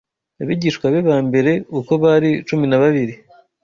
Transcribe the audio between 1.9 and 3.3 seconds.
bari cumi na babiri